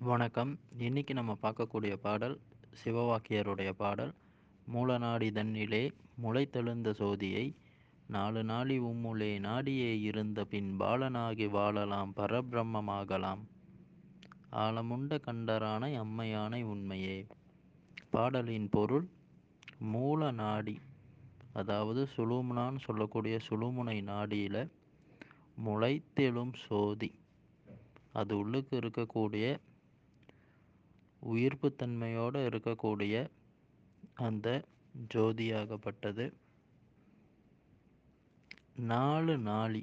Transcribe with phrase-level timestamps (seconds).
[0.00, 0.58] வணக்கம்.
[0.78, 2.40] இன்னைக்கு நம்ம பார்க்கக்கூடிய பாடல்
[2.84, 4.14] சிவவாக்கியருடைய பாடல்
[4.72, 5.90] மூலநாடி தன்னிலே
[6.22, 7.56] முளைத்தெழுந்த சோதியை
[8.06, 13.38] நாலு நாளி உம்முளே நாடியே இருந்த பின் பாலனாகி வாழலாம் பரபிரம்மமாகலாம்.
[14.52, 17.26] ஆழமுண்ட கண்டரானை அம்மையானை உண்மையே.
[18.10, 19.08] பாடலின் பொருள்
[19.78, 20.80] மூல நாடி
[21.52, 24.70] அதாவது சுழுமுனான்னு சொல்லக்கூடிய சுழுமுனை நாடியில்
[25.66, 27.12] முளைத்தெழும் சோதி.
[28.12, 29.58] அது உள்ளுக்கு இருக்கக்கூடிய
[31.32, 33.14] உயிர்ப்புத்தன்மையோடு இருக்கக்கூடிய
[34.26, 34.48] அந்த
[35.14, 36.26] ஜோதியாகப்பட்டது.
[38.92, 39.82] நாலு நாளி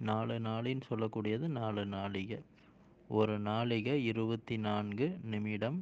[0.00, 2.40] நாலு நாளின்னு சொல்லக்கூடியது நாலு நாளிகை.
[3.08, 5.78] ஒரு நாளிகை இருபத்தி நான்கு நிமிடம்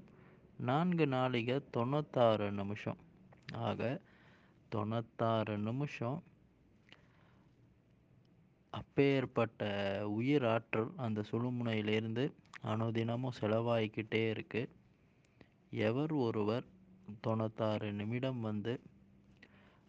[0.61, 3.01] நான்கு நாளிகை தொண்ணூத்தாறு நிமிஷம்.
[3.69, 4.01] ஆக
[4.75, 6.19] தொண்ணூத்தாறு நிமிஷம்
[8.73, 9.63] அப்பேற்பட்ட
[10.09, 12.25] உயிர் ஆற்றல் அந்த சுழுமுனையிலேருந்து
[12.65, 14.71] அனுதினமும் செலவாகிக்கிட்டே இருக்குது
[15.73, 16.65] எவர் ஒருவர்
[17.27, 18.81] தொண்ணூத்தாறு நிமிடம் வந்து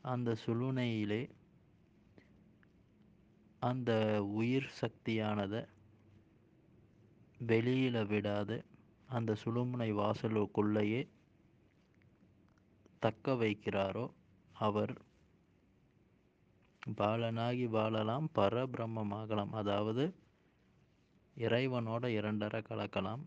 [0.01, 1.29] அந்த சுழுனையிலே
[3.59, 3.91] அந்த
[4.23, 5.65] உயிர் சக்தியானதை
[7.37, 8.65] வெளியில் விடாது
[9.07, 11.01] அந்த சுழுமுனை வாசலுக்குள்ளேயே
[12.99, 14.11] தக்க வைக்கிறாரோ
[14.53, 14.93] அவர்
[16.97, 20.13] பாலனாகி வாழலாம் பரபிரம்மமாகலாம் அதாவது
[21.37, 23.23] இறைவனோட இரண்டரை கலக்கலாம்.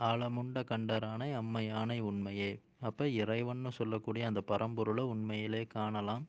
[0.00, 2.60] ஆழமுண்ட கண்டரானை அம்மையானை உண்மையே.
[2.80, 6.28] அப்போ இறைவன்னு சொல்லக்கூடிய அந்த பரம்பொருளை உண்மையிலே காணலாம்.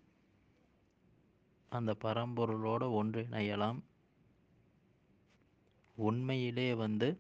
[1.70, 3.80] அந்த பரம்பொருளோட ஒன்றிணையலாம்.
[5.96, 7.20] உண்மையிலே வந்து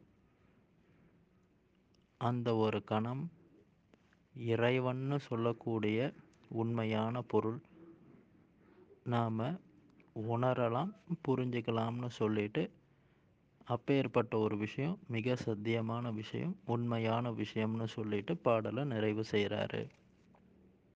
[2.17, 3.31] அந்த ஒரு கணம்
[4.37, 6.13] இறைவன்னு சொல்லக்கூடிய
[6.49, 7.59] உண்மையான பொருள்.
[9.03, 9.39] நாம்
[10.29, 10.91] உணரலாம்
[11.27, 12.71] புரிஞ்சுக்கலாம்னு சொல்லிட்டு
[13.71, 19.81] அப்பேற்பட்ட ஒரு விஷயம் மிக சத்தியமான விஷயம் உண்மையான விஷயம்னு சொல்லிட்டு பாடலை நிறைவு செய்கிறாரு